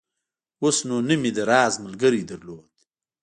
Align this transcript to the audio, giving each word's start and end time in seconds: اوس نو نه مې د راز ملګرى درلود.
اوس 0.63 0.77
نو 0.87 0.95
نه 1.07 1.15
مې 1.21 1.31
د 1.35 1.39
راز 1.49 1.73
ملګرى 1.85 2.21
درلود. 2.29 2.71